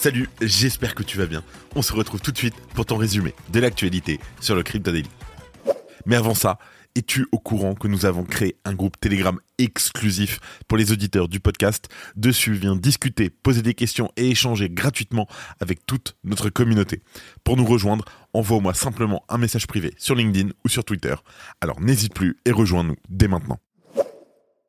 Salut, 0.00 0.28
j'espère 0.40 0.94
que 0.94 1.02
tu 1.02 1.18
vas 1.18 1.26
bien. 1.26 1.42
On 1.74 1.82
se 1.82 1.92
retrouve 1.92 2.20
tout 2.20 2.30
de 2.30 2.38
suite 2.38 2.54
pour 2.72 2.86
ton 2.86 2.96
résumé 2.96 3.34
de 3.52 3.58
l'actualité 3.58 4.20
sur 4.40 4.54
le 4.54 4.62
Crypto 4.62 4.92
Daily. 4.92 5.08
Mais 6.06 6.14
avant 6.14 6.36
ça, 6.36 6.60
es-tu 6.94 7.26
au 7.32 7.40
courant 7.40 7.74
que 7.74 7.88
nous 7.88 8.06
avons 8.06 8.22
créé 8.22 8.54
un 8.64 8.74
groupe 8.74 9.00
Telegram 9.00 9.36
exclusif 9.58 10.38
pour 10.68 10.78
les 10.78 10.92
auditeurs 10.92 11.28
du 11.28 11.40
podcast? 11.40 11.88
Dessus, 12.14 12.52
viens 12.52 12.76
discuter, 12.76 13.28
poser 13.28 13.60
des 13.60 13.74
questions 13.74 14.12
et 14.16 14.30
échanger 14.30 14.70
gratuitement 14.70 15.26
avec 15.58 15.84
toute 15.84 16.16
notre 16.22 16.48
communauté. 16.48 17.02
Pour 17.42 17.56
nous 17.56 17.66
rejoindre, 17.66 18.04
envoie-moi 18.34 18.74
simplement 18.74 19.24
un 19.28 19.38
message 19.38 19.66
privé 19.66 19.94
sur 19.98 20.14
LinkedIn 20.14 20.50
ou 20.64 20.68
sur 20.68 20.84
Twitter. 20.84 21.16
Alors 21.60 21.80
n'hésite 21.80 22.14
plus 22.14 22.36
et 22.44 22.52
rejoins-nous 22.52 22.96
dès 23.08 23.26
maintenant. 23.26 23.58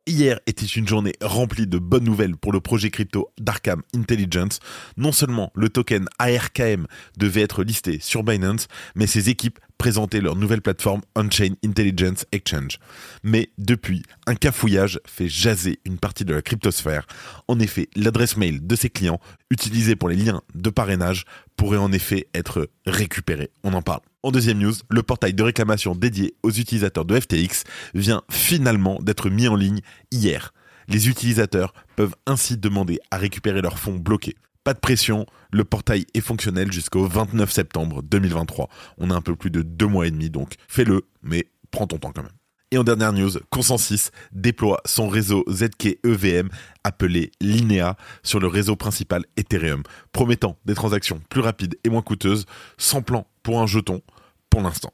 Hier 0.10 0.40
était 0.48 0.66
une 0.66 0.88
journée 0.88 1.14
remplie 1.22 1.68
de 1.68 1.78
bonnes 1.78 2.06
nouvelles 2.06 2.36
pour 2.36 2.52
le 2.52 2.60
projet 2.60 2.90
crypto 2.90 3.30
d'Arkham 3.40 3.84
Intelligence. 3.96 4.60
Non 4.98 5.12
seulement 5.12 5.52
le 5.54 5.70
token 5.70 6.08
ARKM 6.18 6.88
devait 7.20 7.44
être 7.44 7.64
listé 7.64 8.00
sur 8.02 8.24
Binance, 8.24 8.68
mais 8.96 9.06
ses 9.06 9.30
équipes 9.30 9.60
présentaient 9.78 10.20
leur 10.20 10.36
nouvelle 10.36 10.64
plateforme 10.64 11.02
On-Chain 11.16 11.54
Intelligence 11.64 12.26
Exchange. 12.32 12.80
Mais 13.22 13.52
depuis, 13.60 14.02
un 14.26 14.34
cafouillage 14.34 15.00
fait 15.06 15.30
jaser 15.30 15.80
une 15.86 16.00
partie 16.00 16.26
de 16.26 16.34
la 16.34 16.42
cryptosphère. 16.42 17.06
En 17.48 17.60
effet, 17.60 17.88
l'adresse 17.96 18.36
mail 18.36 18.66
de 18.66 18.76
ses 18.76 18.90
clients, 18.90 19.22
utilisée 19.52 19.96
pour 19.96 20.10
les 20.10 20.16
liens 20.16 20.42
de 20.56 20.72
parrainage, 20.72 21.26
pourrait 21.56 21.78
en 21.78 21.92
effet 21.92 22.26
être 22.34 22.68
récupérée. 22.88 23.52
On 23.64 23.74
en 23.74 23.84
parle. 23.84 24.02
En 24.22 24.32
deuxième 24.32 24.58
news, 24.58 24.74
le 24.90 25.02
portail 25.02 25.34
de 25.34 25.44
réclamation 25.44 25.96
dédié 25.96 26.36
aux 26.44 26.52
utilisateurs 26.52 27.06
de 27.06 27.18
FTX 27.18 27.64
vient 27.94 28.22
finalement 28.30 29.00
d'être 29.02 29.30
mis 29.30 29.48
en 29.48 29.56
ligne 29.56 29.80
hier. 30.12 30.54
Les 30.90 31.08
utilisateurs 31.08 31.74
peuvent 31.96 32.16
ainsi 32.26 32.58
demander 32.58 33.00
à 33.12 33.18
récupérer 33.18 33.62
leurs 33.62 33.80
fonds 33.80 33.96
bloqués. 33.96 34.36
Pas 34.66 34.74
de 34.74 34.80
pression, 34.80 35.26
le 35.54 35.64
portail 35.64 36.06
est 36.14 36.20
fonctionnel 36.20 36.70
jusqu'au 36.70 37.08
29 37.08 37.50
septembre 37.50 38.02
2023. 38.04 38.68
On 38.98 39.10
a 39.10 39.16
un 39.16 39.22
peu 39.22 39.38
plus 39.38 39.52
de 39.52 39.62
deux 39.62 39.88
mois 39.88 40.06
et 40.06 40.12
demi, 40.12 40.30
donc 40.30 40.56
fais-le, 40.68 41.04
mais 41.24 41.48
prends 41.72 41.88
ton 41.88 41.98
temps 41.98 42.12
quand 42.12 42.24
même. 42.24 42.32
Et 42.72 42.78
en 42.78 42.84
dernière 42.84 43.14
news, 43.14 43.32
Consensus 43.50 44.12
déploie 44.34 44.82
son 44.86 45.08
réseau 45.08 45.46
ZK 45.50 45.98
EVM 46.04 46.50
appelé 46.84 47.32
Linea 47.40 47.96
sur 48.22 48.42
le 48.42 48.48
réseau 48.48 48.76
principal 48.76 49.26
Ethereum, 49.38 49.82
promettant 50.12 50.58
des 50.66 50.76
transactions 50.76 51.22
plus 51.30 51.42
rapides 51.42 51.80
et 51.86 51.90
moins 51.90 52.02
coûteuses, 52.02 52.46
sans 52.78 53.02
plan 53.02 53.26
pour 53.50 53.62
un 53.62 53.66
jeton 53.66 54.04
pour 54.52 54.62
l'instant. 54.62 54.94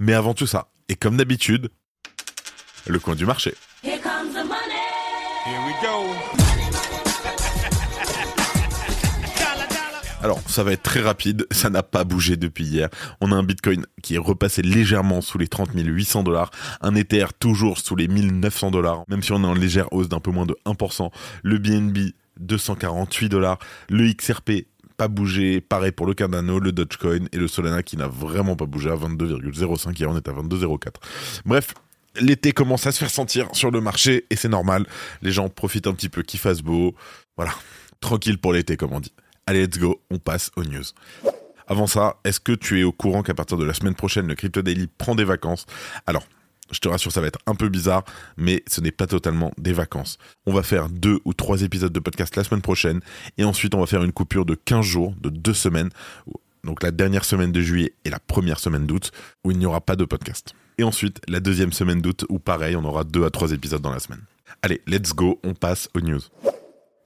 Mais 0.00 0.12
avant 0.12 0.34
tout 0.34 0.48
ça, 0.48 0.72
et 0.88 0.96
comme 0.96 1.16
d'habitude, 1.16 1.70
le 2.84 2.98
coin 2.98 3.14
du 3.14 3.24
marché. 3.24 3.54
Here 3.84 4.00
comes 4.00 4.32
the 4.32 4.44
money. 4.44 4.74
Here 5.46 5.60
we 5.64 5.72
go. 5.80 6.12
Alors, 10.20 10.40
ça 10.48 10.64
va 10.64 10.72
être 10.72 10.82
très 10.82 11.00
rapide, 11.00 11.46
ça 11.52 11.70
n'a 11.70 11.84
pas 11.84 12.02
bougé 12.02 12.36
depuis 12.36 12.64
hier. 12.64 12.88
On 13.20 13.30
a 13.30 13.36
un 13.36 13.44
Bitcoin 13.44 13.86
qui 14.02 14.16
est 14.16 14.18
repassé 14.18 14.62
légèrement 14.62 15.20
sous 15.20 15.38
les 15.38 15.46
30 15.46 15.68
800 15.72 16.24
dollars, 16.24 16.50
un 16.80 16.96
Ether 16.96 17.26
toujours 17.38 17.78
sous 17.78 17.94
les 17.94 18.08
1900 18.08 18.72
dollars, 18.72 19.04
même 19.06 19.22
si 19.22 19.30
on 19.30 19.44
est 19.44 19.46
en 19.46 19.54
légère 19.54 19.92
hausse 19.92 20.08
d'un 20.08 20.18
peu 20.18 20.32
moins 20.32 20.46
de 20.46 20.56
1%. 20.66 21.08
Le 21.44 21.58
BNB 21.58 21.98
248 22.40 23.28
dollars, 23.28 23.58
le 23.88 24.12
XRP 24.12 24.66
pas 24.96 25.08
bougé, 25.08 25.60
pareil 25.60 25.92
pour 25.92 26.06
le 26.06 26.14
Cardano, 26.14 26.58
le 26.58 26.72
Dogecoin 26.72 27.26
et 27.32 27.36
le 27.36 27.48
Solana 27.48 27.82
qui 27.82 27.96
n'a 27.96 28.08
vraiment 28.08 28.56
pas 28.56 28.66
bougé 28.66 28.90
à 28.90 28.96
22,05 28.96 29.98
hier 29.98 30.10
on 30.10 30.16
est 30.16 30.28
à 30.28 30.32
22,04. 30.32 30.94
Bref, 31.44 31.74
l'été 32.20 32.52
commence 32.52 32.86
à 32.86 32.92
se 32.92 32.98
faire 32.98 33.10
sentir 33.10 33.48
sur 33.52 33.70
le 33.70 33.80
marché 33.80 34.26
et 34.30 34.36
c'est 34.36 34.48
normal. 34.48 34.86
Les 35.22 35.32
gens 35.32 35.48
profitent 35.48 35.86
un 35.86 35.94
petit 35.94 36.08
peu 36.08 36.22
qu'il 36.22 36.40
fasse 36.40 36.62
beau. 36.62 36.94
Voilà, 37.36 37.52
tranquille 38.00 38.38
pour 38.38 38.52
l'été 38.52 38.76
comme 38.76 38.92
on 38.92 39.00
dit. 39.00 39.12
Allez, 39.46 39.66
let's 39.66 39.78
go, 39.78 40.00
on 40.10 40.18
passe 40.18 40.50
aux 40.56 40.64
news. 40.64 40.84
Avant 41.68 41.86
ça, 41.86 42.16
est-ce 42.24 42.40
que 42.40 42.52
tu 42.52 42.80
es 42.80 42.84
au 42.84 42.92
courant 42.92 43.22
qu'à 43.22 43.34
partir 43.34 43.58
de 43.58 43.64
la 43.64 43.74
semaine 43.74 43.94
prochaine, 43.94 44.28
le 44.28 44.34
Crypto 44.34 44.62
Daily 44.62 44.88
prend 44.98 45.14
des 45.14 45.24
vacances? 45.24 45.66
Alors, 46.06 46.24
je 46.70 46.80
te 46.80 46.88
rassure, 46.88 47.12
ça 47.12 47.20
va 47.20 47.26
être 47.26 47.38
un 47.46 47.54
peu 47.54 47.68
bizarre, 47.68 48.04
mais 48.36 48.62
ce 48.66 48.80
n'est 48.80 48.92
pas 48.92 49.06
totalement 49.06 49.52
des 49.58 49.72
vacances. 49.72 50.18
On 50.46 50.52
va 50.52 50.62
faire 50.62 50.88
deux 50.88 51.20
ou 51.24 51.32
trois 51.32 51.62
épisodes 51.62 51.92
de 51.92 52.00
podcast 52.00 52.36
la 52.36 52.44
semaine 52.44 52.62
prochaine, 52.62 53.00
et 53.38 53.44
ensuite 53.44 53.74
on 53.74 53.80
va 53.80 53.86
faire 53.86 54.02
une 54.02 54.12
coupure 54.12 54.44
de 54.44 54.54
15 54.54 54.84
jours, 54.84 55.14
de 55.20 55.28
deux 55.28 55.54
semaines, 55.54 55.90
donc 56.64 56.82
la 56.82 56.90
dernière 56.90 57.24
semaine 57.24 57.52
de 57.52 57.60
juillet 57.60 57.92
et 58.04 58.10
la 58.10 58.18
première 58.18 58.58
semaine 58.58 58.86
d'août, 58.86 59.12
où 59.44 59.50
il 59.50 59.58
n'y 59.58 59.66
aura 59.66 59.80
pas 59.80 59.96
de 59.96 60.04
podcast. 60.04 60.54
Et 60.78 60.84
ensuite, 60.84 61.20
la 61.28 61.40
deuxième 61.40 61.72
semaine 61.72 62.02
d'août, 62.02 62.26
où 62.28 62.38
pareil, 62.38 62.76
on 62.76 62.84
aura 62.84 63.04
deux 63.04 63.24
à 63.24 63.30
trois 63.30 63.52
épisodes 63.52 63.80
dans 63.80 63.92
la 63.92 63.98
semaine. 63.98 64.22
Allez, 64.62 64.82
let's 64.86 65.14
go, 65.14 65.40
on 65.42 65.54
passe 65.54 65.88
aux 65.94 66.00
news. 66.00 66.20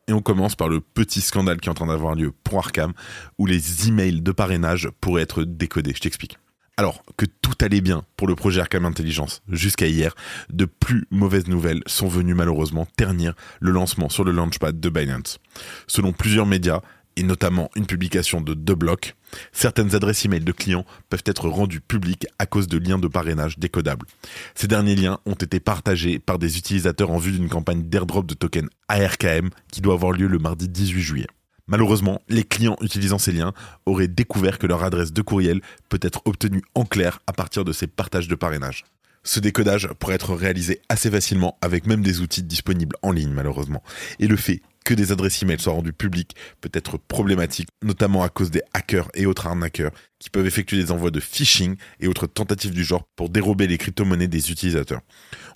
Et 0.08 0.12
on 0.12 0.22
commence 0.22 0.56
par 0.56 0.68
le 0.68 0.80
petit 0.80 1.20
scandale 1.20 1.60
qui 1.60 1.68
est 1.68 1.70
en 1.70 1.74
train 1.74 1.86
d'avoir 1.86 2.16
lieu 2.16 2.32
pour 2.42 2.58
Arkham, 2.58 2.92
où 3.38 3.46
les 3.46 3.86
emails 3.86 4.22
de 4.22 4.32
parrainage 4.32 4.90
pourraient 5.00 5.22
être 5.22 5.44
décodés. 5.44 5.92
Je 5.94 6.00
t'explique. 6.00 6.38
Alors 6.76 7.02
que 7.16 7.26
tout 7.26 7.54
allait 7.60 7.80
bien 7.82 8.04
pour 8.16 8.26
le 8.26 8.34
projet 8.34 8.60
Arkham 8.60 8.86
Intelligence 8.86 9.42
jusqu'à 9.50 9.86
hier, 9.86 10.14
de 10.50 10.64
plus 10.64 11.06
mauvaises 11.10 11.46
nouvelles 11.46 11.82
sont 11.86 12.08
venues 12.08 12.34
malheureusement 12.34 12.86
ternir 12.96 13.34
le 13.60 13.70
lancement 13.70 14.08
sur 14.08 14.24
le 14.24 14.32
launchpad 14.32 14.80
de 14.80 14.88
Binance. 14.88 15.38
Selon 15.86 16.12
plusieurs 16.12 16.46
médias, 16.46 16.80
et 17.16 17.22
notamment 17.22 17.70
une 17.76 17.86
publication 17.86 18.40
de 18.40 18.54
deux 18.54 18.74
blocs, 18.74 19.14
certaines 19.52 19.94
adresses 19.94 20.24
email 20.24 20.40
de 20.40 20.52
clients 20.52 20.86
peuvent 21.08 21.22
être 21.26 21.48
rendues 21.48 21.80
publiques 21.80 22.26
à 22.38 22.46
cause 22.46 22.66
de 22.66 22.78
liens 22.78 22.98
de 22.98 23.08
parrainage 23.08 23.58
décodables. 23.58 24.06
Ces 24.54 24.68
derniers 24.68 24.96
liens 24.96 25.18
ont 25.26 25.34
été 25.34 25.60
partagés 25.60 26.18
par 26.18 26.38
des 26.38 26.56
utilisateurs 26.56 27.10
en 27.10 27.18
vue 27.18 27.32
d'une 27.32 27.48
campagne 27.48 27.82
d'airdrop 27.82 28.26
de 28.26 28.34
token 28.34 28.68
ARKM 28.88 29.50
qui 29.70 29.80
doit 29.80 29.94
avoir 29.94 30.12
lieu 30.12 30.28
le 30.28 30.38
mardi 30.38 30.68
18 30.68 31.00
juillet. 31.02 31.26
Malheureusement, 31.70 32.20
les 32.28 32.42
clients 32.42 32.76
utilisant 32.80 33.18
ces 33.18 33.30
liens 33.30 33.54
auraient 33.86 34.08
découvert 34.08 34.58
que 34.58 34.66
leur 34.66 34.82
adresse 34.82 35.12
de 35.12 35.22
courriel 35.22 35.60
peut 35.88 36.00
être 36.02 36.20
obtenue 36.24 36.62
en 36.74 36.84
clair 36.84 37.20
à 37.28 37.32
partir 37.32 37.64
de 37.64 37.72
ces 37.72 37.86
partages 37.86 38.26
de 38.26 38.34
parrainage. 38.34 38.84
Ce 39.22 39.38
décodage 39.38 39.88
pourrait 39.98 40.16
être 40.16 40.34
réalisé 40.34 40.80
assez 40.88 41.10
facilement 41.10 41.58
avec 41.60 41.86
même 41.86 42.02
des 42.02 42.20
outils 42.20 42.42
disponibles 42.42 42.96
en 43.02 43.12
ligne 43.12 43.32
malheureusement. 43.32 43.84
Et 44.18 44.26
le 44.26 44.36
fait 44.36 44.62
que 44.84 44.94
des 44.94 45.12
adresses 45.12 45.42
email 45.42 45.60
soient 45.60 45.72
rendues 45.72 45.92
publiques 45.92 46.34
peut 46.60 46.70
être 46.72 46.98
problématique, 46.98 47.68
notamment 47.82 48.22
à 48.22 48.28
cause 48.28 48.50
des 48.50 48.62
hackers 48.72 49.08
et 49.14 49.26
autres 49.26 49.46
arnaqueurs 49.46 49.92
qui 50.18 50.30
peuvent 50.30 50.46
effectuer 50.46 50.76
des 50.76 50.90
envois 50.90 51.10
de 51.10 51.20
phishing 51.20 51.76
et 52.00 52.08
autres 52.08 52.26
tentatives 52.26 52.72
du 52.72 52.84
genre 52.84 53.04
pour 53.16 53.28
dérober 53.28 53.66
les 53.66 53.78
crypto-monnaies 53.78 54.28
des 54.28 54.50
utilisateurs. 54.50 55.00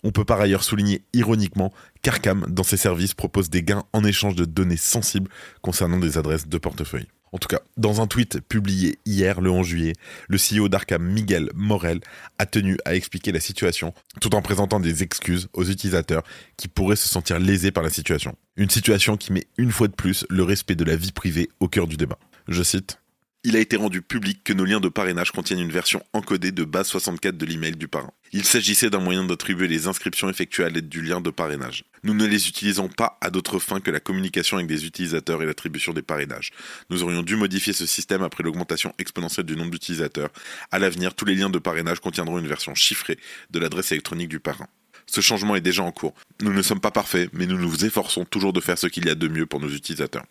On 0.02 0.10
peut 0.10 0.24
par 0.24 0.40
ailleurs 0.40 0.64
souligner 0.64 1.04
ironiquement 1.12 1.72
qu'Arkham, 2.02 2.46
dans 2.48 2.62
ses 2.62 2.76
services, 2.76 3.14
propose 3.14 3.50
des 3.50 3.62
gains 3.62 3.84
en 3.92 4.04
échange 4.04 4.36
de 4.36 4.44
données 4.44 4.76
sensibles 4.76 5.30
concernant 5.62 5.98
des 5.98 6.18
adresses 6.18 6.48
de 6.48 6.58
portefeuille. 6.58 7.08
En 7.34 7.38
tout 7.38 7.48
cas, 7.48 7.58
dans 7.76 8.00
un 8.00 8.06
tweet 8.06 8.40
publié 8.42 9.00
hier, 9.04 9.40
le 9.40 9.50
11 9.50 9.66
juillet, 9.66 9.94
le 10.28 10.38
CEO 10.38 10.68
d'Arkham, 10.68 11.02
Miguel 11.04 11.50
Morel, 11.56 11.98
a 12.38 12.46
tenu 12.46 12.78
à 12.84 12.94
expliquer 12.94 13.32
la 13.32 13.40
situation 13.40 13.92
tout 14.20 14.36
en 14.36 14.40
présentant 14.40 14.78
des 14.78 15.02
excuses 15.02 15.48
aux 15.52 15.64
utilisateurs 15.64 16.22
qui 16.56 16.68
pourraient 16.68 16.94
se 16.94 17.08
sentir 17.08 17.40
lésés 17.40 17.72
par 17.72 17.82
la 17.82 17.90
situation. 17.90 18.36
Une 18.56 18.70
situation 18.70 19.16
qui 19.16 19.32
met 19.32 19.48
une 19.58 19.72
fois 19.72 19.88
de 19.88 19.94
plus 19.94 20.24
le 20.30 20.44
respect 20.44 20.76
de 20.76 20.84
la 20.84 20.94
vie 20.94 21.10
privée 21.10 21.48
au 21.58 21.66
cœur 21.66 21.88
du 21.88 21.96
débat. 21.96 22.20
Je 22.46 22.62
cite 22.62 23.00
il 23.46 23.56
a 23.56 23.60
été 23.60 23.76
rendu 23.76 24.00
public 24.00 24.42
que 24.42 24.54
nos 24.54 24.64
liens 24.64 24.80
de 24.80 24.88
parrainage 24.88 25.30
contiennent 25.30 25.60
une 25.60 25.70
version 25.70 26.02
encodée 26.14 26.50
de 26.50 26.64
base 26.64 26.88
64 26.88 27.36
de 27.36 27.44
l'email 27.44 27.76
du 27.76 27.88
parrain. 27.88 28.10
Il 28.32 28.44
s'agissait 28.44 28.88
d'un 28.88 29.00
moyen 29.00 29.22
d'attribuer 29.22 29.68
les 29.68 29.86
inscriptions 29.86 30.30
effectuées 30.30 30.64
à 30.64 30.70
l'aide 30.70 30.88
du 30.88 31.02
lien 31.02 31.20
de 31.20 31.28
parrainage. 31.28 31.84
Nous 32.04 32.14
ne 32.14 32.24
les 32.24 32.48
utilisons 32.48 32.88
pas 32.88 33.18
à 33.20 33.28
d'autres 33.30 33.58
fins 33.58 33.80
que 33.80 33.90
la 33.90 34.00
communication 34.00 34.56
avec 34.56 34.66
des 34.66 34.86
utilisateurs 34.86 35.42
et 35.42 35.46
l'attribution 35.46 35.92
des 35.92 36.00
parrainages. 36.00 36.52
Nous 36.88 37.02
aurions 37.02 37.22
dû 37.22 37.36
modifier 37.36 37.74
ce 37.74 37.84
système 37.84 38.22
après 38.22 38.42
l'augmentation 38.42 38.94
exponentielle 38.98 39.46
du 39.46 39.56
nombre 39.56 39.72
d'utilisateurs. 39.72 40.30
À 40.70 40.78
l'avenir, 40.78 41.14
tous 41.14 41.26
les 41.26 41.34
liens 41.34 41.50
de 41.50 41.58
parrainage 41.58 42.00
contiendront 42.00 42.38
une 42.38 42.48
version 42.48 42.74
chiffrée 42.74 43.18
de 43.50 43.58
l'adresse 43.58 43.92
électronique 43.92 44.30
du 44.30 44.40
parrain. 44.40 44.68
Ce 45.06 45.20
changement 45.20 45.56
est 45.56 45.60
déjà 45.60 45.82
en 45.82 45.92
cours. 45.92 46.14
Nous 46.42 46.52
ne 46.52 46.62
sommes 46.62 46.80
pas 46.80 46.90
parfaits, 46.90 47.30
mais 47.32 47.46
nous 47.46 47.58
nous 47.58 47.84
efforçons 47.84 48.24
toujours 48.24 48.52
de 48.52 48.60
faire 48.60 48.78
ce 48.78 48.86
qu'il 48.86 49.06
y 49.06 49.10
a 49.10 49.14
de 49.14 49.28
mieux 49.28 49.46
pour 49.46 49.60
nos 49.60 49.68
utilisateurs. 49.68 50.24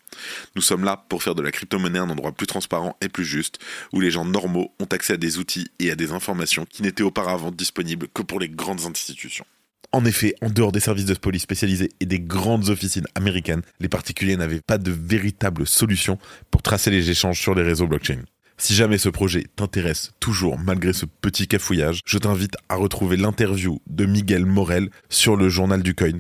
Nous 0.56 0.62
sommes 0.62 0.84
là 0.84 1.06
pour 1.10 1.24
faire 1.24 1.36
de 1.36 1.42
la 1.42 1.52
crypto-monnaie 1.52 2.00
un 2.00 2.10
endroit 2.10 2.32
plus 2.32 2.48
transparent 2.48 2.98
et 3.02 3.10
plus 3.10 3.26
juste, 3.26 3.60
où 3.92 4.00
les 4.00 4.12
gens 4.12 4.26
normaux 4.26 4.74
ont 4.80 4.86
accès 4.86 5.14
à 5.14 5.18
des 5.18 5.38
outils 5.38 5.68
et 5.80 5.92
à 5.92 5.96
des 5.96 6.12
informations 6.12 6.66
qui 6.66 6.82
n'étaient 6.82 7.04
auparavant 7.04 7.52
disponibles 7.52 8.08
que 8.14 8.22
pour 8.22 8.40
les 8.40 8.50
grandes 8.50 8.86
institutions. 8.86 9.46
En 9.94 10.06
effet, 10.06 10.34
en 10.42 10.50
dehors 10.50 10.72
des 10.72 10.80
services 10.80 11.06
de 11.06 11.14
police 11.14 11.44
spécialisés 11.44 11.92
et 12.00 12.08
des 12.08 12.20
grandes 12.20 12.70
officines 12.70 13.06
américaines, 13.14 13.62
les 13.80 13.90
particuliers 13.90 14.38
n'avaient 14.38 14.60
pas 14.60 14.80
de 14.80 14.92
véritable 14.92 15.68
solution 15.68 16.18
pour 16.50 16.64
tracer 16.64 16.90
les 16.90 17.12
échanges 17.12 17.40
sur 17.40 17.54
les 17.54 17.62
réseaux 17.62 17.86
blockchain. 17.86 18.24
Si 18.58 18.76
jamais 18.76 18.98
ce 18.98 19.10
projet 19.10 19.46
t'intéresse 19.56 20.12
toujours 20.20 20.58
malgré 20.58 20.94
ce 20.94 21.06
petit 21.06 21.48
cafouillage, 21.48 22.02
je 22.06 22.18
t'invite 22.18 22.56
à 22.70 22.76
retrouver 22.76 23.18
l'interview 23.18 23.82
de 23.88 24.06
Miguel 24.06 24.46
Morel 24.46 24.90
sur 25.10 25.36
le 25.36 25.50
journal 25.50 25.84
du 25.84 25.96
coin. 25.96 26.20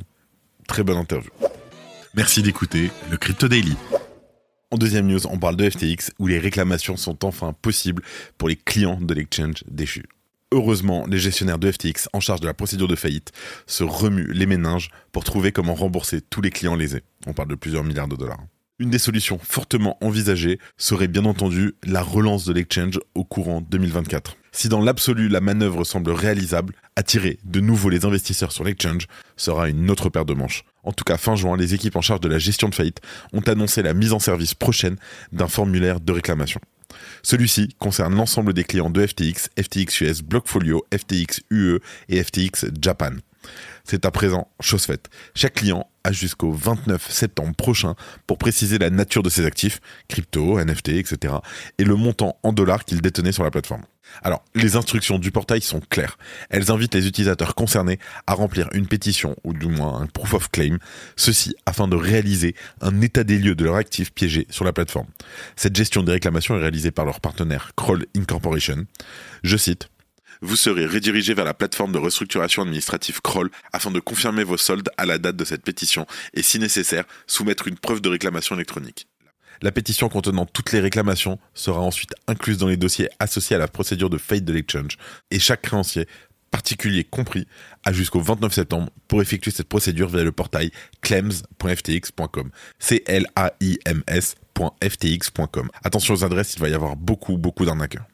Très 0.68 0.84
bonne 0.84 0.98
interview. 0.98 1.32
Merci 2.16 2.42
d'écouter 2.42 2.92
le 3.10 3.18
Crypto 3.18 3.48
Daily. 3.48 3.76
En 4.72 4.78
deuxième 4.78 5.08
news, 5.08 5.28
on 5.28 5.38
parle 5.38 5.56
de 5.56 5.70
FTX 5.70 6.12
où 6.20 6.28
les 6.28 6.40
réclamations 6.40 6.98
sont 6.98 7.24
enfin 7.26 7.54
possibles 7.54 8.04
pour 8.38 8.50
les 8.50 8.56
clients 8.56 9.00
de 9.00 9.14
l'exchange 9.14 9.64
déchu. 9.70 10.04
Heureusement, 10.52 11.06
les 11.08 11.18
gestionnaires 11.18 11.60
de 11.60 11.72
FTX 11.72 12.10
en 12.14 12.20
charge 12.20 12.40
de 12.42 12.46
la 12.46 12.54
procédure 12.54 12.88
de 12.88 12.96
faillite 12.96 13.32
se 13.66 13.84
remuent 13.84 14.32
les 14.32 14.46
méninges 14.46 14.90
pour 15.12 15.24
trouver 15.24 15.52
comment 15.52 15.74
rembourser 15.74 16.22
tous 16.22 16.42
les 16.42 16.52
clients 16.52 16.76
lésés. 16.76 17.04
On 17.26 17.34
parle 17.34 17.50
de 17.50 17.56
plusieurs 17.56 17.84
milliards 17.84 18.08
de 18.08 18.16
dollars. 18.16 18.42
Une 18.80 18.90
des 18.90 18.98
solutions 18.98 19.38
fortement 19.38 19.98
envisagées 20.02 20.58
serait 20.78 21.08
bien 21.08 21.26
entendu 21.26 21.76
la 21.84 22.02
relance 22.02 22.46
de 22.46 22.54
l'exchange 22.54 23.00
au 23.14 23.24
courant 23.24 23.62
2024. 23.62 24.36
Si 24.52 24.68
dans 24.68 24.82
l'absolu 24.82 25.30
la 25.30 25.42
manœuvre 25.42 25.84
semble 25.84 26.10
réalisable, 26.10 26.74
attirer 26.96 27.38
de 27.44 27.60
nouveau 27.60 27.90
les 27.90 28.04
investisseurs 28.04 28.52
sur 28.52 28.64
l'exchange 28.64 29.06
sera 29.38 29.70
une 29.70 29.92
autre 29.92 30.10
paire 30.10 30.26
de 30.26 30.34
manches. 30.34 30.64
En 30.82 30.92
tout 30.92 31.04
cas, 31.04 31.18
fin 31.18 31.36
juin, 31.36 31.56
les 31.56 31.76
équipes 31.76 31.96
en 31.96 32.02
charge 32.02 32.22
de 32.22 32.28
la 32.28 32.40
gestion 32.40 32.68
de 32.68 32.74
faillite 32.74 33.00
ont 33.32 33.42
annoncé 33.42 33.84
la 33.84 33.94
mise 33.94 34.12
en 34.12 34.20
service 34.20 34.56
prochaine 34.56 34.98
d'un 35.32 35.48
formulaire 35.48 36.00
de 36.00 36.12
réclamation. 36.12 36.60
Celui-ci 37.22 37.76
concerne 37.78 38.16
l'ensemble 38.16 38.54
des 38.54 38.64
clients 38.64 38.90
de 38.90 39.06
FTX, 39.06 39.50
FTX 39.60 40.02
US 40.02 40.22
Blockfolio, 40.24 40.84
FTX 40.92 41.42
UE 41.52 41.80
et 42.10 42.24
FTX 42.24 42.66
Japan. 42.82 43.12
C'est 43.84 44.06
à 44.06 44.12
présent 44.12 44.48
chose 44.60 44.86
faite. 44.86 45.10
Chaque 45.36 45.56
client 45.56 45.88
jusqu'au 46.12 46.52
29 46.52 47.12
septembre 47.12 47.56
prochain 47.56 47.96
pour 48.28 48.38
préciser 48.38 48.78
la 48.78 48.90
nature 48.90 49.24
de 49.24 49.30
ses 49.30 49.46
actifs, 49.46 49.80
crypto, 50.08 50.60
NFT, 50.60 50.90
etc., 50.90 51.36
et 51.78 51.84
le 51.84 51.96
montant 51.96 52.38
en 52.44 52.52
dollars 52.52 52.86
qu'il 52.86 53.02
détenait 53.02 53.32
sur 53.32 53.44
la 53.44 53.52
plateforme. 53.52 53.84
Alors, 54.22 54.44
les 54.54 54.76
instructions 54.76 55.18
du 55.18 55.32
portail 55.32 55.62
sont 55.62 55.80
claires. 55.80 56.18
Elles 56.50 56.72
invitent 56.72 56.94
les 56.94 57.08
utilisateurs 57.08 57.56
concernés 57.56 58.00
à 58.28 58.34
remplir 58.34 58.70
une 58.74 58.88
pétition, 58.88 59.36
ou 59.44 59.54
du 59.54 59.68
moins 59.68 60.02
un 60.02 60.08
proof 60.08 60.34
of 60.34 60.52
claim, 60.52 60.78
ceci 61.16 61.56
afin 61.66 61.88
de 61.88 61.96
réaliser 61.96 62.56
un 62.82 63.02
état 63.02 63.24
des 63.24 63.40
lieux 63.40 63.56
de 63.56 63.64
leurs 63.64 63.76
actifs 63.76 64.14
piégés 64.14 64.46
sur 64.50 64.66
la 64.66 64.74
plateforme. 64.74 65.08
Cette 65.56 65.76
gestion 65.76 66.04
des 66.04 66.12
réclamations 66.12 66.56
est 66.56 66.62
réalisée 66.62 66.92
par 66.92 67.06
leur 67.06 67.22
partenaire 67.22 67.72
Kroll 67.76 68.06
Incorporation. 68.16 68.86
Je 69.44 69.58
cite, 69.58 69.90
vous 70.44 70.58
serez 70.58 70.86
redirigé 70.86 71.34
vers 71.34 71.46
la 71.46 71.54
plateforme 71.54 71.94
de 71.94 71.98
restructuration 71.98 72.62
administrative 72.62 73.22
Kroll 73.22 73.50
afin 73.72 73.92
de 73.92 74.00
confirmer 74.00 74.44
vos 74.44 74.58
soldes 74.58 74.90
à 74.98 75.06
la 75.06 75.18
date 75.18 75.38
de 75.38 75.46
cette 75.46 75.64
pétition 75.64 76.06
et, 76.34 76.44
si 76.44 76.60
nécessaire, 76.60 77.06
soumettre 77.28 77.68
une 77.68 77.78
preuve 77.78 78.02
de 78.02 78.10
réclamation 78.10 78.56
électronique. 78.56 79.08
La 79.62 79.72
pétition 79.72 80.10
contenant 80.10 80.46
toutes 80.46 80.74
les 80.74 80.82
réclamations 80.82 81.40
sera 81.54 81.80
ensuite 81.80 82.14
incluse 82.28 82.58
dans 82.58 82.68
les 82.68 82.76
dossiers 82.76 83.08
associés 83.20 83.56
à 83.56 83.60
la 83.60 83.70
procédure 83.70 84.10
de 84.10 84.18
faillite 84.18 84.46
de 84.46 84.54
l'exchange 84.54 84.98
et 85.32 85.40
chaque 85.40 85.62
créancier 85.62 86.08
particulier 86.52 87.04
compris, 87.04 87.48
a 87.84 87.92
jusqu'au 87.92 88.20
29 88.22 88.54
septembre 88.54 88.92
pour 89.08 89.24
effectuer 89.24 89.50
cette 89.50 89.68
procédure 89.68 90.08
via 90.08 90.24
le 90.24 90.32
portail 90.32 90.70
claims.ftx.com. 91.02 92.52
C 92.78 93.04
L 93.08 93.26
A 93.36 93.54
I 93.60 93.80
M. 93.86 94.04
Attention 95.84 96.14
aux 96.14 96.24
adresses, 96.24 96.54
il 96.54 96.60
va 96.60 96.70
y 96.70 96.76
avoir 96.76 96.96
beaucoup 96.96 97.40
beaucoup 97.40 97.66
d'arnaqueurs. 97.66 98.06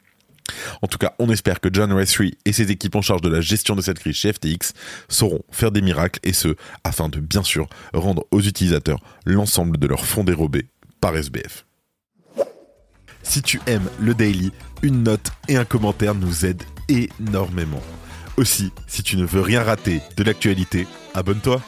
En 0.81 0.87
tout 0.87 0.97
cas, 0.97 1.13
on 1.19 1.29
espère 1.29 1.59
que 1.59 1.69
John 1.71 1.91
Westry 1.93 2.37
et 2.45 2.53
ses 2.53 2.71
équipes 2.71 2.95
en 2.95 3.01
charge 3.01 3.21
de 3.21 3.29
la 3.29 3.41
gestion 3.41 3.75
de 3.75 3.81
cette 3.81 3.99
crise 3.99 4.15
chez 4.15 4.33
FTX 4.33 4.73
sauront 5.07 5.41
faire 5.51 5.71
des 5.71 5.81
miracles 5.81 6.19
et 6.23 6.33
ce, 6.33 6.55
afin 6.83 7.09
de 7.09 7.19
bien 7.19 7.43
sûr 7.43 7.67
rendre 7.93 8.25
aux 8.31 8.41
utilisateurs 8.41 8.99
l'ensemble 9.25 9.77
de 9.77 9.87
leurs 9.87 10.05
fonds 10.05 10.23
dérobés 10.23 10.67
par 11.01 11.15
SBF. 11.15 11.65
Si 13.23 13.41
tu 13.41 13.61
aimes 13.67 13.89
le 13.99 14.13
daily, 14.13 14.51
une 14.81 15.03
note 15.03 15.31
et 15.47 15.57
un 15.57 15.65
commentaire 15.65 16.15
nous 16.15 16.45
aident 16.45 16.63
énormément. 16.87 17.81
Aussi, 18.37 18.71
si 18.87 19.03
tu 19.03 19.17
ne 19.17 19.25
veux 19.25 19.41
rien 19.41 19.63
rater 19.63 20.01
de 20.15 20.23
l'actualité, 20.23 20.87
abonne-toi. 21.13 21.61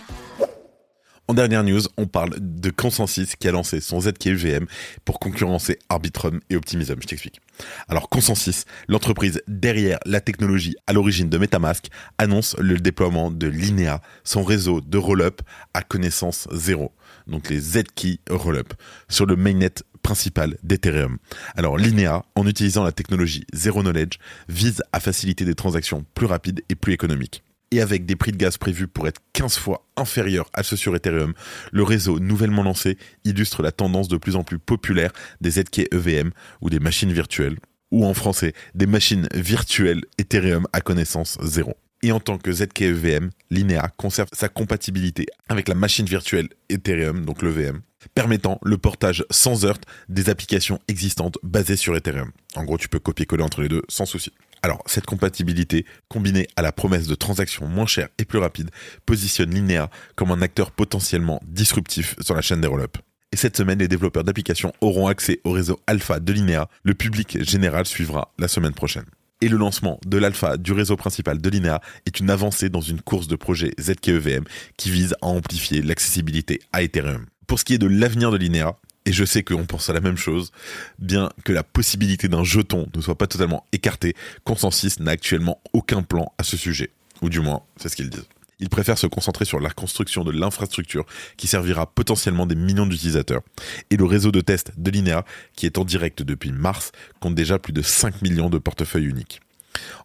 En 1.31 1.33
dernière 1.33 1.63
news, 1.63 1.83
on 1.95 2.07
parle 2.07 2.31
de 2.41 2.69
Consensus 2.71 3.37
qui 3.37 3.47
a 3.47 3.53
lancé 3.53 3.79
son 3.79 4.01
ZKVM 4.01 4.65
pour 5.05 5.17
concurrencer 5.17 5.79
Arbitrum 5.87 6.41
et 6.49 6.57
Optimism. 6.57 6.95
Je 6.99 7.07
t'explique. 7.07 7.39
Alors 7.87 8.09
Consensus, 8.09 8.65
l'entreprise 8.89 9.41
derrière 9.47 9.97
la 10.05 10.19
technologie 10.19 10.75
à 10.87 10.91
l'origine 10.91 11.29
de 11.29 11.37
MetaMask, 11.37 11.87
annonce 12.17 12.57
le 12.59 12.77
déploiement 12.79 13.31
de 13.31 13.47
Linea, 13.47 14.01
son 14.25 14.43
réseau 14.43 14.81
de 14.81 14.97
roll-up 14.97 15.41
à 15.73 15.83
connaissance 15.83 16.49
zéro, 16.51 16.91
donc 17.27 17.49
les 17.49 17.61
Z-Key 17.61 18.19
roll-up, 18.29 18.73
sur 19.07 19.25
le 19.25 19.37
mainnet 19.37 19.75
principal 20.03 20.57
d'Ethereum. 20.63 21.17
Alors 21.55 21.77
Linea, 21.77 22.25
en 22.35 22.45
utilisant 22.45 22.83
la 22.83 22.91
technologie 22.91 23.45
Zero 23.53 23.83
Knowledge, 23.83 24.17
vise 24.49 24.83
à 24.91 24.99
faciliter 24.99 25.45
des 25.45 25.55
transactions 25.55 26.03
plus 26.13 26.25
rapides 26.25 26.61
et 26.67 26.75
plus 26.75 26.91
économiques 26.91 27.41
et 27.71 27.81
avec 27.81 28.05
des 28.05 28.15
prix 28.15 28.31
de 28.31 28.37
gaz 28.37 28.57
prévus 28.57 28.87
pour 28.87 29.07
être 29.07 29.21
15 29.33 29.57
fois 29.57 29.87
inférieurs 29.95 30.49
à 30.53 30.63
ceux 30.63 30.75
sur 30.75 30.95
Ethereum, 30.95 31.33
le 31.71 31.83
réseau 31.83 32.19
nouvellement 32.19 32.63
lancé 32.63 32.97
illustre 33.23 33.63
la 33.63 33.71
tendance 33.71 34.07
de 34.07 34.17
plus 34.17 34.35
en 34.35 34.43
plus 34.43 34.59
populaire 34.59 35.11
des 35.39 35.51
ZK 35.51 35.93
EVM 35.93 36.31
ou 36.61 36.69
des 36.69 36.79
machines 36.79 37.13
virtuelles, 37.13 37.57
ou 37.91 38.05
en 38.05 38.13
français, 38.13 38.53
des 38.75 38.85
machines 38.85 39.27
virtuelles 39.33 40.01
Ethereum 40.17 40.67
à 40.73 40.81
connaissance 40.81 41.37
zéro. 41.41 41.75
Et 42.03 42.11
en 42.11 42.19
tant 42.19 42.37
que 42.37 42.51
ZK 42.51 42.81
EVM, 42.81 43.29
Linea 43.51 43.89
conserve 43.95 44.29
sa 44.33 44.49
compatibilité 44.49 45.27
avec 45.49 45.67
la 45.67 45.75
machine 45.75 46.07
virtuelle 46.07 46.49
Ethereum, 46.69 47.25
donc 47.25 47.43
l'EVM, 47.43 47.81
permettant 48.15 48.59
le 48.63 48.77
portage 48.77 49.23
sans 49.29 49.65
heurte 49.65 49.83
des 50.09 50.29
applications 50.29 50.79
existantes 50.87 51.37
basées 51.43 51.75
sur 51.75 51.95
Ethereum. 51.95 52.31
En 52.55 52.63
gros, 52.63 52.79
tu 52.79 52.89
peux 52.89 52.99
copier-coller 52.99 53.43
entre 53.43 53.61
les 53.61 53.69
deux 53.69 53.83
sans 53.87 54.05
souci. 54.05 54.31
Alors, 54.63 54.83
cette 54.85 55.07
compatibilité, 55.07 55.85
combinée 56.07 56.47
à 56.55 56.61
la 56.61 56.71
promesse 56.71 57.07
de 57.07 57.15
transactions 57.15 57.67
moins 57.67 57.87
chères 57.87 58.09
et 58.19 58.25
plus 58.25 58.37
rapides, 58.37 58.69
positionne 59.07 59.53
Linea 59.53 59.89
comme 60.15 60.31
un 60.31 60.41
acteur 60.43 60.71
potentiellement 60.71 61.41
disruptif 61.47 62.15
sur 62.21 62.35
la 62.35 62.41
chaîne 62.41 62.61
des 62.61 62.67
roll 62.67 62.85
Et 63.31 63.37
cette 63.37 63.57
semaine, 63.57 63.79
les 63.79 63.87
développeurs 63.87 64.23
d'applications 64.23 64.71
auront 64.79 65.07
accès 65.07 65.41
au 65.45 65.51
réseau 65.51 65.79
alpha 65.87 66.19
de 66.19 66.31
Linea. 66.31 66.69
Le 66.83 66.93
public 66.93 67.43
général 67.43 67.87
suivra 67.87 68.33
la 68.37 68.47
semaine 68.47 68.73
prochaine. 68.73 69.05
Et 69.43 69.49
le 69.49 69.57
lancement 69.57 69.99
de 70.05 70.19
l'alpha 70.19 70.57
du 70.57 70.71
réseau 70.71 70.95
principal 70.95 71.41
de 71.41 71.49
Linea 71.49 71.81
est 72.05 72.19
une 72.19 72.29
avancée 72.29 72.69
dans 72.69 72.81
une 72.81 73.01
course 73.01 73.27
de 73.27 73.35
projet 73.35 73.71
ZKEVM 73.81 74.43
qui 74.77 74.91
vise 74.91 75.15
à 75.23 75.25
amplifier 75.25 75.81
l'accessibilité 75.81 76.59
à 76.71 76.83
Ethereum. 76.83 77.25
Pour 77.47 77.59
ce 77.59 77.65
qui 77.65 77.73
est 77.73 77.79
de 77.79 77.87
l'avenir 77.87 78.29
de 78.29 78.37
Linea, 78.37 78.77
et 79.05 79.11
je 79.11 79.25
sais 79.25 79.43
qu'on 79.43 79.65
pense 79.65 79.89
à 79.89 79.93
la 79.93 79.99
même 79.99 80.17
chose, 80.17 80.51
bien 80.99 81.29
que 81.43 81.51
la 81.51 81.63
possibilité 81.63 82.27
d'un 82.27 82.43
jeton 82.43 82.87
ne 82.95 83.01
soit 83.01 83.17
pas 83.17 83.27
totalement 83.27 83.65
écartée, 83.71 84.15
Consensus 84.43 84.99
n'a 84.99 85.11
actuellement 85.11 85.59
aucun 85.73 86.03
plan 86.03 86.33
à 86.37 86.43
ce 86.43 86.57
sujet. 86.57 86.91
Ou 87.21 87.29
du 87.29 87.39
moins, 87.39 87.63
c'est 87.77 87.89
ce 87.89 87.95
qu'ils 87.95 88.09
disent. 88.09 88.27
Ils 88.59 88.69
préfèrent 88.69 88.97
se 88.97 89.07
concentrer 89.07 89.43
sur 89.43 89.59
la 89.59 89.71
construction 89.71 90.23
de 90.23 90.31
l'infrastructure 90.31 91.05
qui 91.35 91.47
servira 91.47 91.87
potentiellement 91.87 92.45
des 92.45 92.55
millions 92.55 92.85
d'utilisateurs. 92.85 93.41
Et 93.89 93.97
le 93.97 94.05
réseau 94.05 94.31
de 94.31 94.39
test 94.39 94.71
de 94.77 94.91
Linea, 94.91 95.25
qui 95.55 95.65
est 95.65 95.79
en 95.79 95.83
direct 95.83 96.21
depuis 96.21 96.51
mars, 96.51 96.91
compte 97.19 97.33
déjà 97.33 97.57
plus 97.57 97.73
de 97.73 97.81
5 97.81 98.21
millions 98.21 98.51
de 98.51 98.59
portefeuilles 98.59 99.07
uniques. 99.07 99.41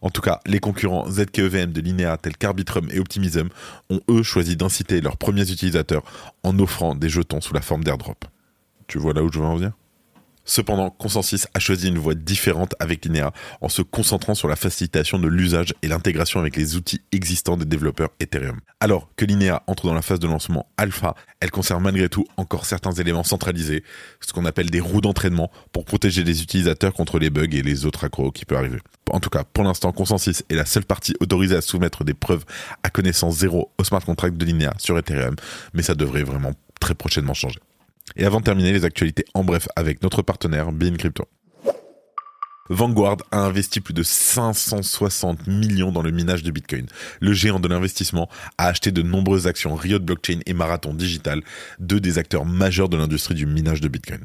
En 0.01 0.09
tout 0.09 0.21
cas, 0.21 0.39
les 0.47 0.59
concurrents 0.59 1.07
ZKEVM 1.09 1.71
de 1.71 1.81
Linea 1.81 2.17
tels 2.17 2.37
qu'Arbitrum 2.37 2.89
et 2.91 2.99
Optimism 2.99 3.49
ont 3.91 4.01
eux 4.09 4.23
choisi 4.23 4.55
d'inciter 4.55 5.01
leurs 5.01 5.17
premiers 5.17 5.51
utilisateurs 5.51 6.03
en 6.41 6.57
offrant 6.57 6.95
des 6.95 7.09
jetons 7.09 7.41
sous 7.41 7.53
la 7.53 7.61
forme 7.61 7.83
d'airdrop. 7.83 8.25
Tu 8.87 8.97
vois 8.97 9.13
là 9.13 9.23
où 9.23 9.31
je 9.31 9.39
veux 9.39 9.45
en 9.45 9.55
venir 9.55 9.73
Cependant, 10.49 10.89
Consensus 10.89 11.45
a 11.53 11.59
choisi 11.59 11.89
une 11.89 11.97
voie 11.97 12.15
différente 12.15 12.73
avec 12.79 13.03
Linea 13.03 13.33
en 13.59 13.67
se 13.67 13.81
concentrant 13.81 14.33
sur 14.33 14.47
la 14.47 14.55
facilitation 14.55 15.19
de 15.19 15.27
l'usage 15.27 15.73
et 15.81 15.89
l'intégration 15.89 16.39
avec 16.39 16.55
les 16.55 16.77
outils 16.77 17.01
existants 17.11 17.57
des 17.57 17.65
développeurs 17.65 18.11
Ethereum. 18.21 18.61
Alors 18.79 19.09
que 19.17 19.25
Linea 19.25 19.61
entre 19.67 19.87
dans 19.87 19.93
la 19.93 20.01
phase 20.01 20.19
de 20.19 20.27
lancement 20.27 20.65
alpha, 20.77 21.15
elle 21.41 21.51
conserve 21.51 21.83
malgré 21.83 22.07
tout 22.07 22.25
encore 22.37 22.65
certains 22.65 22.93
éléments 22.93 23.25
centralisés, 23.25 23.83
ce 24.21 24.31
qu'on 24.31 24.45
appelle 24.45 24.69
des 24.69 24.79
roues 24.79 25.01
d'entraînement 25.01 25.51
pour 25.73 25.83
protéger 25.83 26.23
les 26.23 26.41
utilisateurs 26.41 26.93
contre 26.93 27.19
les 27.19 27.29
bugs 27.29 27.43
et 27.51 27.61
les 27.61 27.85
autres 27.85 28.05
accros 28.05 28.31
qui 28.31 28.45
peuvent 28.45 28.59
arriver. 28.59 28.79
En 29.11 29.19
tout 29.19 29.29
cas, 29.29 29.43
pour 29.43 29.65
l'instant, 29.65 29.91
Consensus 29.91 30.43
est 30.49 30.55
la 30.55 30.65
seule 30.65 30.85
partie 30.85 31.13
autorisée 31.19 31.57
à 31.57 31.61
soumettre 31.61 32.05
des 32.05 32.13
preuves 32.13 32.45
à 32.83 32.89
connaissance 32.89 33.39
zéro 33.39 33.73
au 33.77 33.83
smart 33.83 34.03
contract 34.03 34.37
de 34.37 34.45
Linea 34.45 34.71
sur 34.77 34.97
Ethereum, 34.97 35.35
mais 35.73 35.83
ça 35.83 35.93
devrait 35.93 36.23
vraiment 36.23 36.53
très 36.79 36.95
prochainement 36.95 37.33
changer. 37.33 37.59
Et 38.15 38.25
avant 38.25 38.39
de 38.39 38.45
terminer, 38.45 38.71
les 38.71 38.85
actualités 38.85 39.25
en 39.33 39.43
bref 39.43 39.67
avec 39.75 40.01
notre 40.01 40.21
partenaire 40.21 40.71
Bean 40.71 40.95
Crypto. 40.97 41.25
Vanguard 42.69 43.17
a 43.31 43.39
investi 43.39 43.79
plus 43.79 43.93
de 43.93 44.03
560 44.03 45.47
millions 45.47 45.91
dans 45.91 46.01
le 46.01 46.11
minage 46.11 46.43
de 46.43 46.51
Bitcoin. 46.51 46.85
Le 47.21 47.33
géant 47.33 47.59
de 47.59 47.67
l'investissement 47.67 48.29
a 48.57 48.67
acheté 48.67 48.91
de 48.91 49.01
nombreuses 49.01 49.47
actions 49.47 49.75
Riot 49.75 49.99
Blockchain 49.99 50.39
et 50.45 50.53
Marathon 50.53 50.93
Digital, 50.93 51.41
deux 51.79 51.99
des 51.99 52.17
acteurs 52.17 52.45
majeurs 52.45 52.89
de 52.89 52.97
l'industrie 52.97 53.35
du 53.35 53.45
minage 53.45 53.81
de 53.81 53.87
Bitcoin. 53.87 54.23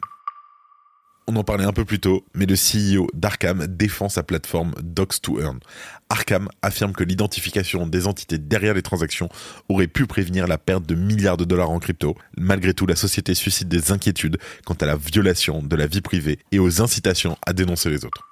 On 1.29 1.37
en 1.37 1.45
parlait 1.45 1.65
un 1.65 1.73
peu 1.73 1.85
plus 1.85 2.01
tôt, 2.01 2.25
mais 2.35 2.47
le 2.47 2.55
CEO 2.55 3.07
d'Arkham 3.15 3.67
défend 3.69 4.09
sa 4.09 4.25
plateforme 4.25 4.73
Docs2Earn. 4.83 5.61
Arkham 6.09 6.49
affirme 6.63 6.93
que 6.93 7.05
l'identification 7.05 7.87
des 7.87 8.09
entités 8.09 8.39
derrière 8.39 8.75
les 8.75 8.83
transactions 8.83 9.29
aurait 9.69 9.87
pu 9.87 10.07
prévenir 10.07 10.49
la 10.49 10.59
perte 10.59 10.85
de 10.85 10.97
milliards 10.97 11.37
de 11.37 11.45
dollars 11.45 11.71
en 11.71 11.79
crypto. 11.79 12.17
Malgré 12.37 12.75
tout, 12.75 12.87
la 12.87 12.97
société 12.97 13.35
suscite 13.35 13.69
des 13.69 13.93
inquiétudes 13.93 14.39
quant 14.65 14.75
à 14.75 14.87
la 14.87 14.97
violation 14.97 15.63
de 15.63 15.77
la 15.77 15.87
vie 15.87 16.01
privée 16.01 16.41
et 16.51 16.59
aux 16.59 16.83
incitations 16.83 17.37
à 17.47 17.53
dénoncer 17.53 17.89
les 17.89 18.05
autres. 18.05 18.32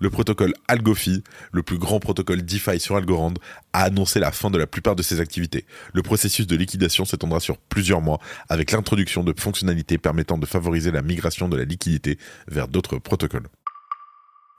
Le 0.00 0.10
protocole 0.10 0.54
Algofi, 0.68 1.22
le 1.52 1.62
plus 1.62 1.78
grand 1.78 2.00
protocole 2.00 2.42
DeFi 2.42 2.78
sur 2.80 2.96
Algorand, 2.96 3.34
a 3.72 3.84
annoncé 3.84 4.20
la 4.20 4.32
fin 4.32 4.50
de 4.50 4.58
la 4.58 4.66
plupart 4.66 4.96
de 4.96 5.02
ses 5.02 5.20
activités. 5.20 5.64
Le 5.92 6.02
processus 6.02 6.46
de 6.46 6.56
liquidation 6.56 7.04
s'étendra 7.04 7.40
sur 7.40 7.58
plusieurs 7.58 8.00
mois 8.00 8.20
avec 8.48 8.72
l'introduction 8.72 9.24
de 9.24 9.34
fonctionnalités 9.38 9.98
permettant 9.98 10.38
de 10.38 10.46
favoriser 10.46 10.90
la 10.90 11.02
migration 11.02 11.48
de 11.48 11.56
la 11.56 11.64
liquidité 11.64 12.18
vers 12.48 12.68
d'autres 12.68 12.98
protocoles. 12.98 13.48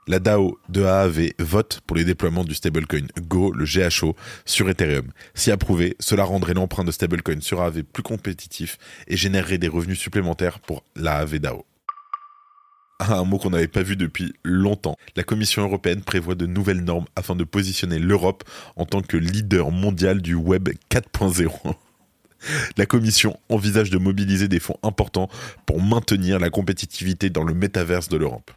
La 0.08 0.20
DAO 0.20 0.58
de 0.70 0.84
AAV 0.84 1.32
vote 1.38 1.82
pour 1.86 1.94
les 1.94 2.04
déploiements 2.04 2.44
du 2.44 2.54
stablecoin 2.54 3.08
Go, 3.20 3.52
le 3.52 3.66
GHO, 3.66 4.16
sur 4.46 4.70
Ethereum. 4.70 5.12
Si 5.34 5.50
approuvé, 5.50 5.96
cela 6.00 6.24
rendrait 6.24 6.54
l'emprunt 6.54 6.84
de 6.84 6.90
stablecoin 6.90 7.42
sur 7.42 7.60
AAV 7.60 7.82
plus 7.82 8.02
compétitif 8.02 8.78
et 9.06 9.18
générerait 9.18 9.58
des 9.58 9.68
revenus 9.68 9.98
supplémentaires 9.98 10.60
pour 10.60 10.82
l'AAV 10.96 11.40
DAO 11.40 11.67
un 13.00 13.24
mot 13.24 13.38
qu'on 13.38 13.50
n'avait 13.50 13.68
pas 13.68 13.82
vu 13.82 13.96
depuis 13.96 14.34
longtemps. 14.44 14.96
La 15.16 15.22
Commission 15.22 15.62
européenne 15.62 16.02
prévoit 16.02 16.34
de 16.34 16.46
nouvelles 16.46 16.84
normes 16.84 17.06
afin 17.16 17.36
de 17.36 17.44
positionner 17.44 17.98
l'Europe 17.98 18.44
en 18.76 18.84
tant 18.84 19.02
que 19.02 19.16
leader 19.16 19.70
mondial 19.70 20.20
du 20.20 20.34
Web 20.34 20.68
4.0. 20.90 21.50
La 22.76 22.86
Commission 22.86 23.38
envisage 23.48 23.90
de 23.90 23.98
mobiliser 23.98 24.48
des 24.48 24.60
fonds 24.60 24.78
importants 24.82 25.28
pour 25.66 25.82
maintenir 25.82 26.38
la 26.38 26.50
compétitivité 26.50 27.30
dans 27.30 27.42
le 27.42 27.52
métaverse 27.52 28.08
de 28.08 28.16
l'Europe. 28.16 28.52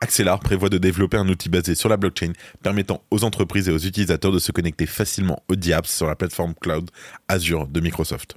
Axelar 0.00 0.40
prévoit 0.40 0.68
de 0.68 0.78
développer 0.78 1.16
un 1.16 1.28
outil 1.28 1.48
basé 1.48 1.74
sur 1.74 1.88
la 1.88 1.96
blockchain 1.96 2.32
permettant 2.62 3.02
aux 3.10 3.24
entreprises 3.24 3.68
et 3.68 3.72
aux 3.72 3.78
utilisateurs 3.78 4.32
de 4.32 4.38
se 4.38 4.52
connecter 4.52 4.86
facilement 4.86 5.42
aux 5.48 5.56
DApps 5.56 5.90
sur 5.90 6.06
la 6.06 6.16
plateforme 6.16 6.54
cloud 6.54 6.90
Azure 7.28 7.66
de 7.66 7.80
Microsoft. 7.80 8.36